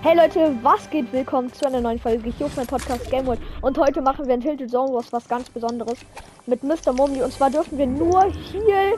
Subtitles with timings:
[0.00, 1.12] Hey Leute, was geht?
[1.12, 3.40] Willkommen zu einer neuen Folge hier auf meinem Podcast Game World.
[3.62, 5.98] Und heute machen wir in Tilted Zone Wars was ganz Besonderes
[6.46, 6.92] mit Mr.
[6.92, 7.20] Mommy.
[7.20, 8.94] Und zwar dürfen wir nur Heal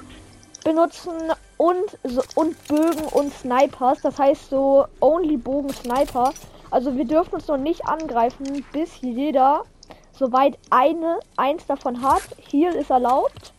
[0.62, 1.14] benutzen
[1.56, 1.98] und,
[2.34, 4.02] und Bögen und Snipers.
[4.02, 6.34] Das heißt so only Bogen Sniper.
[6.70, 9.64] Also wir dürfen uns noch nicht angreifen, bis jeder
[10.12, 12.24] soweit eine eins davon hat.
[12.50, 13.54] Heal ist erlaubt.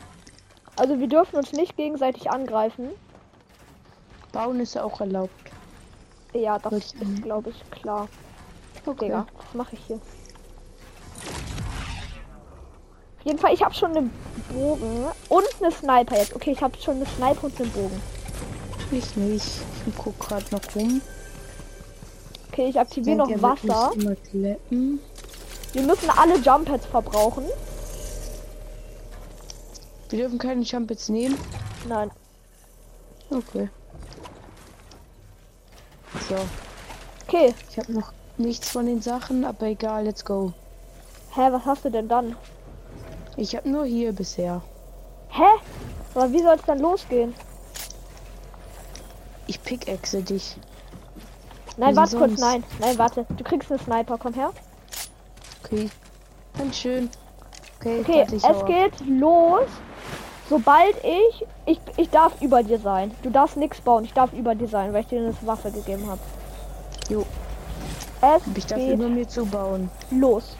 [0.75, 2.89] Also wir dürfen uns nicht gegenseitig angreifen.
[4.31, 5.33] Bauen ist auch erlaubt.
[6.33, 8.07] Ja, das ist glaube ich klar.
[8.85, 9.05] Okay.
[9.05, 9.99] Digga, was mache ich hier?
[13.19, 14.11] Auf jeden Fall, ich habe schon einen
[14.51, 16.35] Bogen und eine Sniper jetzt.
[16.35, 18.01] Okay, ich habe schon eine Sniper und einen Bogen.
[18.91, 19.61] Ich nicht.
[19.85, 21.01] Ich guck gerade noch rum.
[22.51, 23.91] Okay, ich aktiviere noch er Wasser.
[24.31, 27.45] Wir müssen alle Jump Pads verbrauchen.
[30.09, 31.37] Wir dürfen keine Jumpets nehmen.
[31.87, 32.11] Nein.
[33.29, 33.69] Okay.
[36.31, 36.37] So,
[37.27, 37.53] Okay.
[37.69, 40.53] ich habe noch nichts von den Sachen, aber egal, let's go.
[41.35, 42.37] Hä, was hast du denn dann?
[43.35, 44.61] Ich habe nur hier bisher.
[45.27, 45.43] Hä?
[46.15, 47.33] Aber wie soll es dann losgehen?
[49.47, 50.55] Ich pickaxe dich.
[51.75, 52.63] Nein, Wie warte kurz, nein.
[52.79, 53.25] Nein, warte.
[53.35, 54.51] Du kriegst einen Sniper, komm her.
[55.65, 55.89] Okay.
[56.57, 57.09] Ganz schön.
[57.81, 59.67] Okay, Okay, es geht los.
[60.51, 61.79] Sobald ich, ich.
[61.95, 63.11] Ich darf über dir sein.
[63.23, 64.03] Du darfst nichts bauen.
[64.03, 66.19] Ich darf über dir sein, weil ich dir das Wasser gegeben habe.
[67.07, 67.25] Jo,
[68.21, 69.89] Es ich darf über mir zubauen.
[70.09, 70.57] los.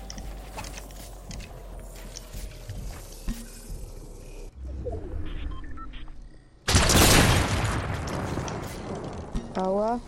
[9.54, 10.00] Bauer.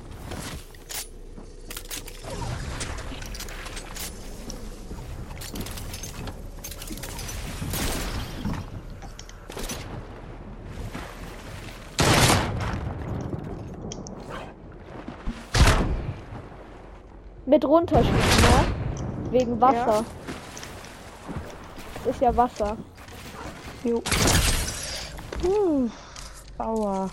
[17.54, 19.30] Mit runterschießen, ne?
[19.30, 20.04] Wegen Wasser.
[22.04, 22.76] Das ist ja Wasser.
[23.84, 24.02] Jo.
[25.40, 25.88] Puh.
[26.58, 27.12] Aua.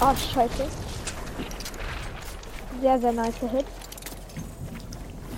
[0.00, 0.66] Ah, scheiße.
[2.80, 3.66] Sehr, sehr nice Hit.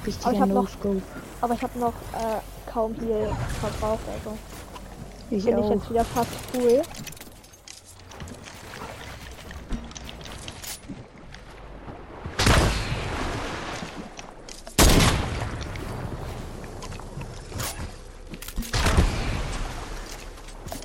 [0.06, 1.02] Richtiger hab noch- No-Scope.
[1.42, 4.36] Aber ich habe noch äh, kaum hier verbraucht, also
[5.30, 6.82] Ich bin ich jetzt wieder fast cool.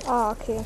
[0.06, 0.64] Ah, okay.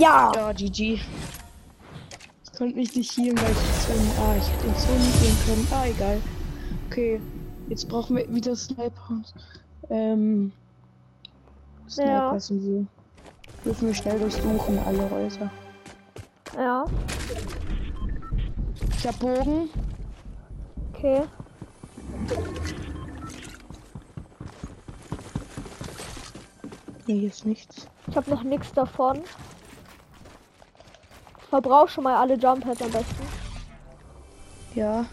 [0.00, 0.32] Ja!
[0.34, 0.94] Ja, GG.
[2.44, 4.10] Ich konnte mich nicht healen, weil ich die Zone.
[4.18, 5.68] Ah, ich hätte den nicht healen können.
[5.72, 6.22] Ah, egal.
[6.88, 7.20] Okay.
[7.68, 9.34] Jetzt brauchen wir wieder Sniper und.
[9.90, 10.52] Ähm.
[11.88, 12.86] Snipers und so.
[13.64, 15.50] Dürfen wir schnell durchsuchen, alle Häuser.
[16.56, 16.84] Ja,
[18.98, 19.68] Ich hab Bogen.
[20.94, 21.22] okay.
[27.06, 27.86] Nee, hier ist nichts.
[28.06, 29.20] Ich habe noch nichts davon.
[31.50, 33.26] Verbrauch schon mal alle Jump Pads am besten.
[34.76, 35.04] Ja.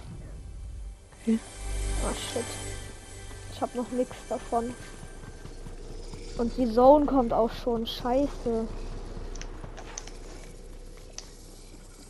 [1.27, 2.43] Oh shit.
[3.51, 4.71] Ich habe noch nichts davon.
[6.37, 7.87] Und die Zone kommt auch schon.
[7.87, 8.67] Scheiße.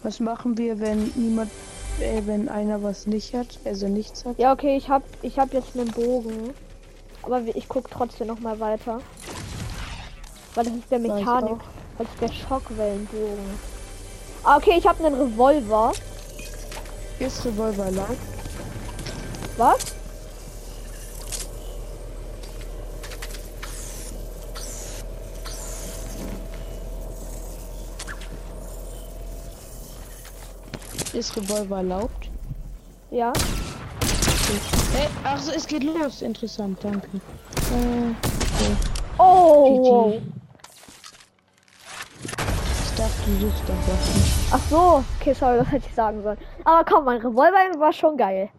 [0.03, 1.49] Was machen wir, wenn niemand.
[2.01, 3.57] Äh, wenn einer was nicht hat?
[3.63, 4.37] Also nichts hat?
[4.37, 6.53] Ja, okay, ich hab, ich hab jetzt einen Bogen.
[7.23, 8.99] Aber ich guck trotzdem noch mal weiter.
[10.53, 11.59] Weil das ist der Mechanik.
[11.97, 13.76] Das ist der Schockwellenbogen.
[14.49, 15.91] Ah, okay, ich habe einen Revolver.
[17.17, 18.17] Hier ist Revolver lang.
[19.57, 19.93] Was?
[31.11, 32.29] Ist Revolver erlaubt?
[33.11, 33.33] Ja.
[34.93, 36.21] Hey, ach so, es geht los.
[36.21, 37.05] Interessant, danke.
[37.17, 38.11] Äh,
[38.61, 38.77] okay.
[39.17, 40.11] Oh!
[40.21, 40.36] GG.
[43.27, 43.75] Suchst doch.
[44.51, 45.03] Ach so.
[45.19, 46.37] Okay, sorry, das hätte ich sagen sollen.
[46.63, 48.49] Aber komm, mein Revolver war schon geil.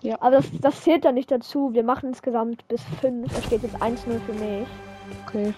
[0.00, 0.16] Ja.
[0.20, 1.74] Aber das, das zählt ja nicht dazu.
[1.74, 3.32] Wir machen insgesamt bis 5.
[3.32, 4.68] Da steht jetzt 1-0 für mich.
[5.26, 5.54] Okay.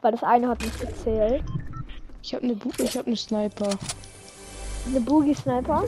[0.00, 1.42] Weil das eine hat nicht gezählt.
[2.22, 3.70] Ich habe eine Bu ich habe eine Sniper.
[4.86, 5.84] Eine Boogie Sniper.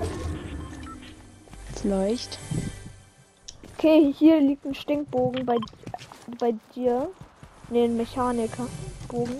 [1.77, 2.39] Vielleicht.
[3.77, 5.57] Okay, hier liegt ein Stinkbogen bei
[6.39, 7.09] bei dir?
[7.71, 9.37] Ne, ein Mechanikerbogen.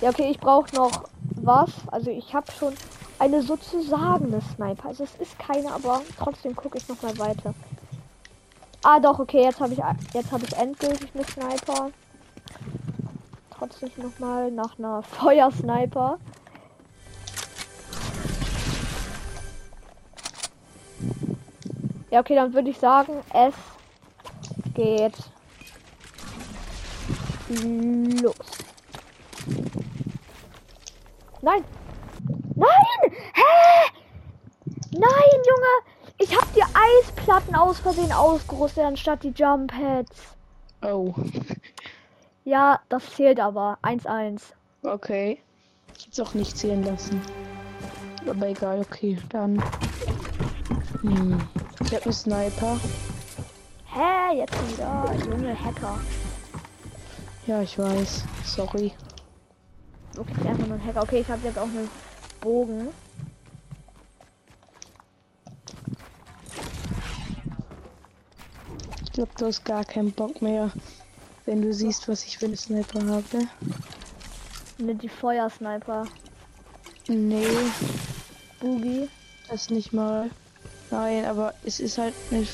[0.00, 1.08] Ja, okay, ich brauche noch
[1.46, 1.70] was.
[1.90, 2.74] Also ich habe schon
[3.18, 4.88] eine sozusagen eine Sniper.
[4.88, 7.54] Also es ist keine, aber trotzdem gucke ich noch mal weiter.
[8.82, 9.80] Ah doch, okay, jetzt habe ich
[10.12, 11.90] jetzt habe ich endgültig eine Sniper.
[13.50, 16.18] Trotzdem noch mal nach einer Feuersniper.
[22.10, 23.54] Ja, okay, dann würde ich sagen, es
[24.74, 25.14] geht
[28.22, 28.34] los.
[31.46, 31.64] Nein!
[32.56, 33.12] Nein!
[33.32, 33.92] Hä?
[34.90, 35.74] Nein, Junge!
[36.18, 40.34] Ich hab die Eisplatten aus Versehen ausgerüstet anstatt die Jump Pads.
[40.82, 41.14] Oh.
[42.44, 43.78] Ja, das zählt aber.
[43.84, 44.42] 1-1.
[44.82, 45.38] Okay.
[45.96, 47.22] Ich hätte auch nicht zählen lassen.
[48.28, 49.62] Aber egal, okay, dann.
[51.02, 51.38] Hm.
[51.84, 52.80] Ich hab einen Sniper.
[53.84, 55.14] Hä, jetzt wieder.
[55.30, 55.96] Junge Hacker.
[57.46, 58.24] Ja, ich weiß.
[58.44, 58.92] Sorry.
[60.18, 61.02] Okay, einfach nur ein Hacker.
[61.02, 61.90] Okay, ich habe jetzt auch einen
[62.40, 62.88] Bogen.
[69.04, 70.70] Ich glaube, du hast gar keinen Bock mehr,
[71.44, 73.48] wenn du siehst, was ich für eine Sniper habe.
[74.78, 76.04] Ne, die Feuersniper.
[77.08, 77.46] Nee,
[78.60, 79.08] Boogie.
[79.48, 80.30] das nicht mal.
[80.90, 82.46] Nein, aber es ist halt eine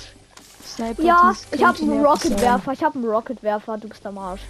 [0.65, 1.03] Sniper.
[1.03, 2.05] Ja, ich habe einen.
[2.05, 2.73] Rocketwerfer.
[2.73, 3.79] Ich habe einen Rocketwerfer.
[3.79, 4.43] Du bist am Arsch.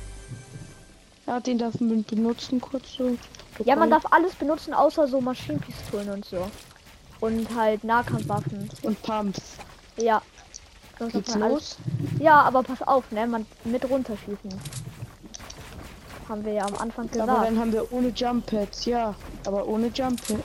[1.32, 3.16] Ja, den darf man benutzen, kurz so.
[3.64, 6.46] Ja, man darf alles benutzen, außer so Maschinenpistolen und so.
[7.20, 8.68] Und halt Nahkampfwaffen.
[8.82, 9.40] Und Pumps.
[9.96, 10.20] Ja.
[10.98, 11.78] Sonst Geht's los?
[12.20, 13.26] Ja, aber pass auf, ne?
[13.26, 14.50] Man mit runterschießen.
[16.28, 17.46] Haben wir ja am Anfang Aber gesagt.
[17.46, 19.14] dann haben wir ohne Jump Pads, ja.
[19.46, 20.42] Aber ohne Jump Pads.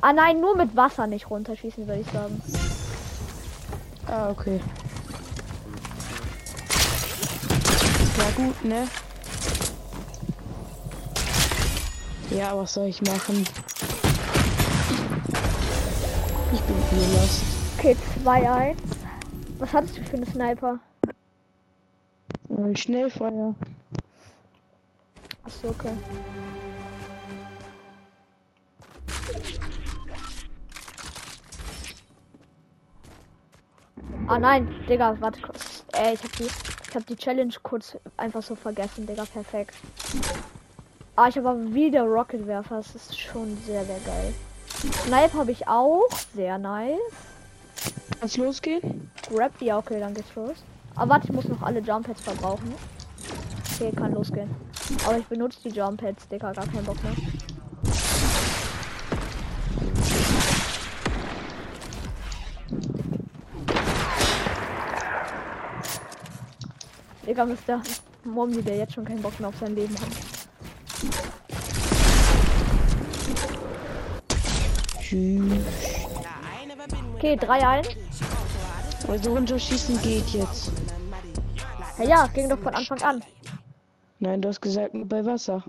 [0.00, 2.40] Ah nein, nur mit Wasser nicht runterschießen, würde ich sagen.
[4.06, 4.60] Ah, okay.
[8.38, 8.86] Gut, ne?
[12.30, 13.44] Ja, was soll ich machen?
[16.52, 17.42] Ich bin hier lost.
[17.76, 18.76] Okay, 2-1.
[19.58, 20.78] Was hattest du für eine Sniper?
[22.48, 23.54] Äh, Schnellfeuer.
[25.42, 25.90] Achso, okay.
[34.28, 35.77] Ah nein, Digga, warte kurz.
[36.00, 39.74] Ey, ich hab die, ich hab die Challenge kurz einfach so vergessen, Digga, perfekt.
[41.16, 44.32] Ah, ich habe aber wieder Rocketwerfer, das ist schon sehr, sehr geil.
[44.68, 46.06] Snipe habe ich auch,
[46.36, 47.00] sehr nice.
[48.20, 49.10] Kann's losgehen?
[49.28, 50.58] Grab, ja, okay, dann geht's los.
[50.94, 52.72] Aber warte, ich muss noch alle Jump Pads verbrauchen.
[53.74, 54.48] Okay, kann losgehen.
[55.04, 57.14] Aber ich benutze die Jump Pads, Digga, gar keinen Bock mehr.
[67.28, 67.82] Digga, Mr.
[68.24, 70.08] Mommy, der jetzt schon keinen Bock mehr auf sein Leben hat.
[74.98, 75.52] Tschüss.
[77.16, 77.96] Okay, 3-1.
[79.08, 80.72] Also runterschießen geht jetzt.
[81.98, 83.22] Ja, ja, ging doch von Anfang an.
[84.20, 85.62] Nein, du hast gesagt nur bei Wasser.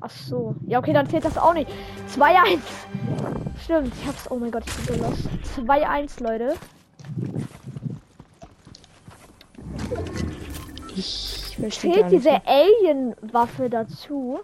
[0.00, 0.54] Ach so.
[0.66, 1.70] Ja, okay, dann zählt das auch nicht.
[2.14, 2.58] 2-1.
[3.64, 4.30] Stimmt, ich hab's.
[4.30, 5.28] Oh mein Gott, ich bin so lost.
[5.56, 6.54] 2-1, Leute.
[10.96, 12.10] Ich verstehe nicht.
[12.12, 14.40] diese Alien-Waffe dazu?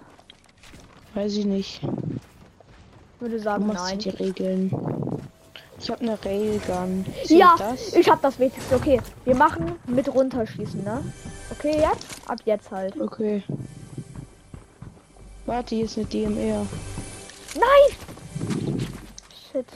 [1.15, 1.81] Weiß ich nicht.
[3.21, 3.99] Würde Du sagen, machst nein.
[3.99, 4.71] die Regeln.
[5.81, 7.05] Ich habe eine Railgun.
[7.25, 7.93] Zählt Ja, das?
[7.95, 8.75] ich hab das Wichtigste.
[8.77, 11.03] Okay, wir machen mit runterschießen, ne?
[11.51, 12.07] Okay, jetzt?
[12.29, 13.01] Ab jetzt halt.
[13.01, 13.43] Okay.
[15.47, 16.67] Warte, hier ist eine DMR.
[17.55, 18.77] Nein!
[19.53, 19.67] Shit.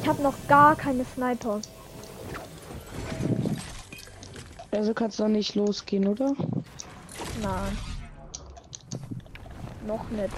[0.00, 1.60] Ich habe noch gar keine Sniper.
[4.72, 6.34] Also kannst du nicht losgehen, oder?
[7.42, 7.78] Nein.
[9.86, 10.30] Noch nicht.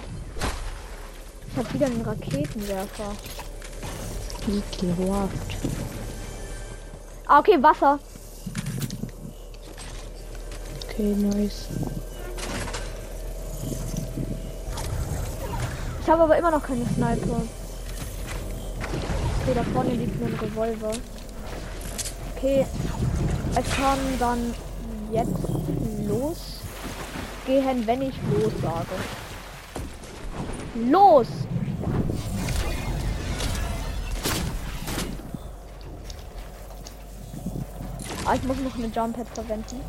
[1.51, 3.11] Ich habe wieder einen Raketenwerfer.
[4.47, 5.57] Ekelhaft.
[7.27, 7.99] Ah, okay, Wasser.
[10.83, 11.67] Okay, nice.
[16.01, 17.41] Ich habe aber immer noch keine Sniper.
[19.41, 20.91] Okay, da vorne liegt nur ein Revolver.
[22.35, 22.65] Okay,
[23.55, 24.53] es kann dann
[25.11, 25.47] jetzt
[26.07, 28.87] losgehen, wenn ich los sage.
[30.89, 31.27] Los!
[38.25, 39.81] Ah, ich muss noch eine Jump Pad verwenden.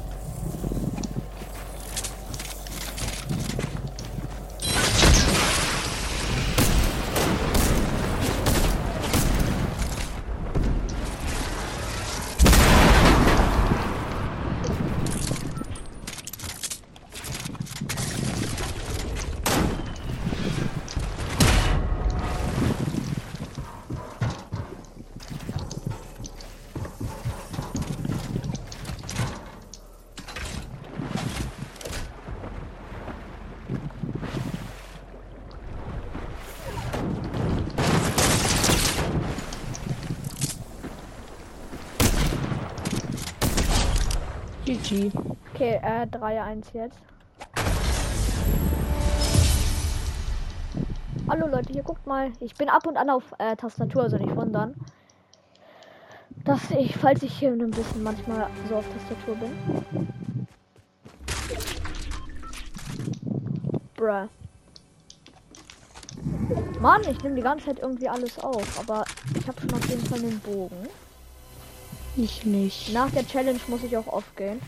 [44.78, 45.12] GG.
[45.52, 46.98] Okay, äh, 3-1 jetzt.
[51.28, 52.32] Hallo Leute, hier guckt mal.
[52.40, 54.74] Ich bin ab und an auf äh, Tastatur, also nicht wundern.
[56.44, 60.08] Dass ich, falls ich hier ein bisschen manchmal so auf Tastatur bin.
[63.96, 64.28] Bruh.
[66.80, 69.04] Mann, ich nehme die ganze Zeit irgendwie alles auf, aber
[69.38, 70.88] ich habe schon auf jeden Fall einen Bogen.
[72.16, 72.92] Ich nicht.
[72.92, 74.60] Nach der Challenge muss ich auch aufgehen.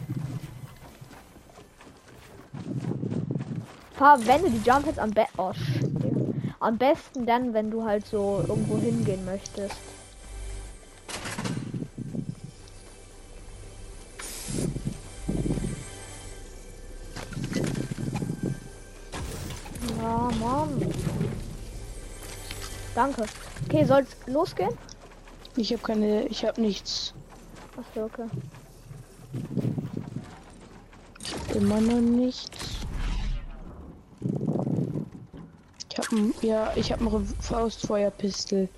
[3.94, 5.38] Verwende die Jump Hits am besten.
[5.38, 5.52] Oh.
[6.58, 9.76] Am besten dann, wenn du halt so irgendwo hingehen möchtest.
[19.98, 20.92] Ja, Mann.
[22.94, 23.26] Danke.
[23.66, 24.76] Okay, soll's losgehen?
[25.56, 27.14] Ich habe keine, ich habe nichts.
[27.76, 28.28] Achso, okay.
[31.54, 32.86] Immer noch nichts.
[35.90, 38.68] Ich habe ja, ich habe eine Faustfeuerpistole.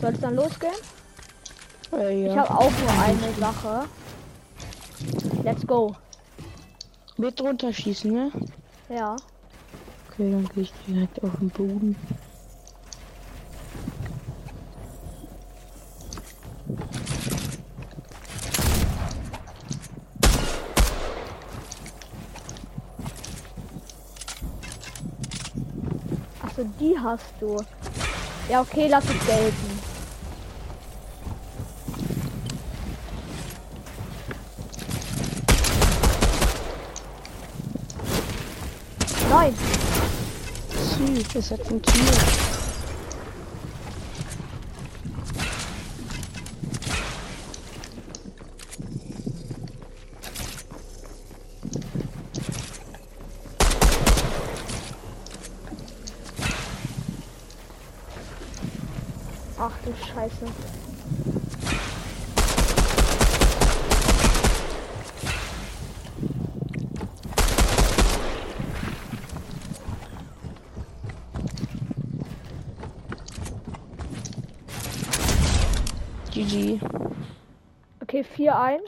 [0.00, 0.72] Soll es dann losgehen?
[1.92, 2.32] Äh, ja.
[2.32, 3.86] Ich habe auch nur eine Sache.
[5.44, 5.94] Let's go.
[7.16, 8.32] Mit drunter schießen, ne?
[8.88, 9.16] Ja.
[10.08, 11.96] Okay, dann gehe ich direkt auf den Boden.
[26.60, 27.56] Achso, die hast du.
[28.50, 29.80] Ja, okay, lass es gelten.
[39.30, 39.54] Nein,
[40.98, 42.49] Süß, das hat funktioniert.
[59.60, 60.46] Ach du Scheiße.
[76.30, 76.80] GG.
[78.02, 78.80] Okay, 4-1.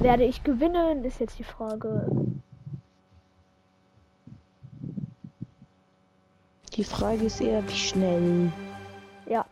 [0.00, 2.08] Werde ich gewinnen, ist jetzt die Frage.
[6.76, 8.52] Die Frage ist eher, wie schnell.
[9.26, 9.46] Ja.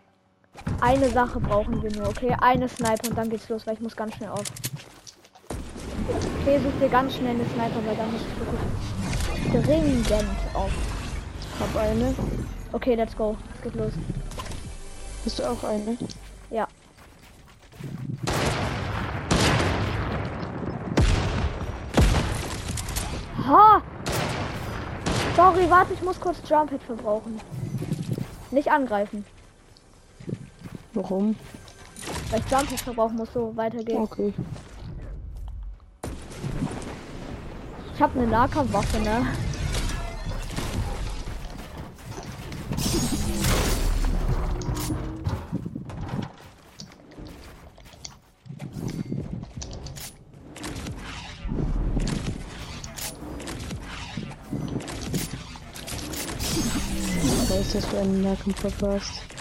[0.82, 2.36] Eine Sache brauchen wir nur, okay?
[2.38, 4.44] Eine Sniper und dann geht's los, weil ich muss ganz schnell auf.
[6.42, 10.12] Okay, such dir ganz schnell eine Sniper, weil dann muss ich wirklich dringend
[10.52, 10.70] auf.
[11.58, 12.14] Hab eine.
[12.72, 13.36] Okay, let's go.
[13.54, 13.92] Es geht los.
[15.24, 15.96] Hast du auch eine?
[16.50, 16.68] Ja.
[23.46, 23.82] Ha!
[25.64, 26.36] Sorry, warte, ich muss kurz
[26.68, 27.40] Hit verbrauchen.
[28.50, 29.24] Nicht angreifen,
[30.92, 31.36] Warum?
[32.30, 34.02] weil ich Hit verbrauchen muss, so weitergehen.
[34.02, 34.34] Okay.
[37.94, 39.26] Ich habe eine Nahkampfwaffe, ne?
[57.74, 59.33] Ich weiß, dass du einen Nahkampf verpasst.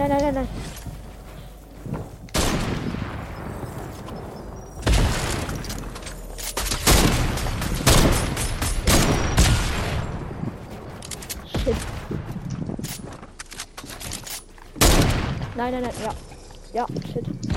[0.00, 0.48] Nein, nein, nein, nein.
[11.44, 11.76] Shit.
[15.54, 16.14] Nein, nein, nein, ja.
[16.72, 17.49] Ja, shit.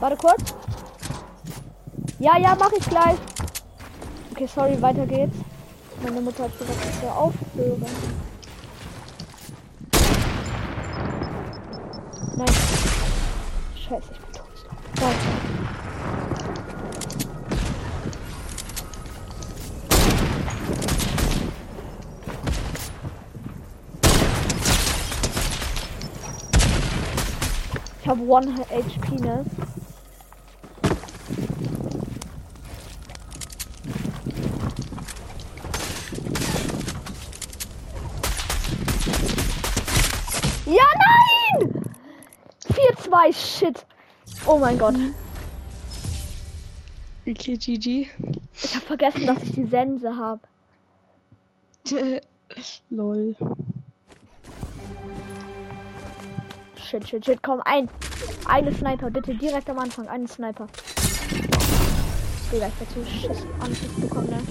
[0.00, 0.54] Warte kurz.
[2.18, 3.18] Ja, ja, mache ich gleich.
[4.32, 5.36] Okay, sorry, weiter geht's.
[6.02, 7.84] Meine Mutter hat gesagt, ich soll aufhören.
[12.36, 12.48] Nein.
[13.76, 14.46] Scheiße, ich bin tot.
[15.00, 15.14] Nein.
[28.02, 29.44] Ich habe 1 HP, ne?
[43.10, 43.86] 4-2, shit.
[44.46, 44.94] Oh mein Gott.
[47.26, 48.08] Okay, GG.
[48.62, 50.40] Ich habe vergessen, dass ich die Sense habe.
[52.90, 53.36] Lol.
[56.76, 57.42] Shit, shit, shit.
[57.42, 57.88] Komm, ein.
[58.46, 60.08] Eine Sniper, bitte direkt am Anfang.
[60.08, 60.66] Eine Sniper.
[62.52, 64.42] Digga, ich werde so Schiss Anschiss bekommen, ne?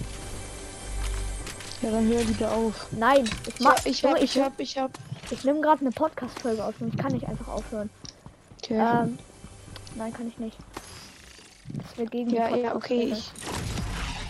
[1.82, 2.88] Ja, dann hör wieder auf.
[2.92, 3.72] Nein, ich Ich mach.
[3.75, 4.92] hab, ich hab, ich hab, ich hab.
[5.32, 7.89] Ich nehme gerade eine Podcast-Folge auf und ich kann nicht einfach aufhören.
[8.70, 8.78] Okay.
[9.04, 9.18] Ähm,
[9.96, 10.56] nein, kann ich nicht.
[11.74, 13.14] Das wäre gegen die ja, ja, okay.
[13.14, 13.32] Ich,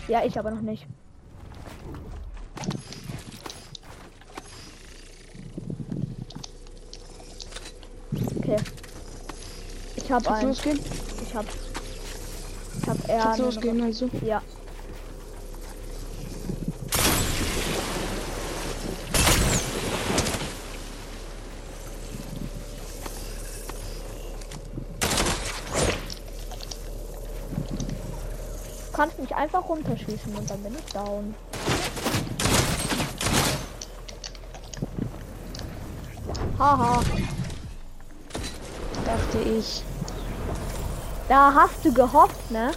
[0.07, 0.87] Ja, ich aber noch nicht.
[8.37, 8.55] Okay.
[9.97, 10.47] Ich habe kannst einen.
[10.47, 10.79] losgehen?
[11.21, 11.45] Ich hab.
[12.81, 13.37] Ich hab eher.
[13.37, 14.09] Losgehen, also.
[14.21, 14.41] Ja.
[29.39, 31.33] Einfach runterschießen und dann bin ich down.
[36.57, 37.01] Haha,
[39.05, 39.83] Dachte ich.
[41.29, 42.71] da hast du gehofft, ne?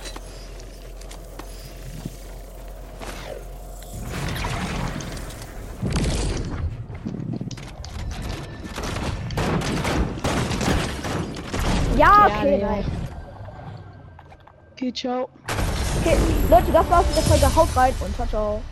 [11.96, 12.70] Ja, Ja, okay, ja.
[12.70, 12.86] nice.
[14.72, 15.28] Okay, ciao.
[16.04, 16.16] Okay,
[16.50, 17.54] Leute, das war's mit der Folge.
[17.54, 18.62] Haut rein und ciao, ciao.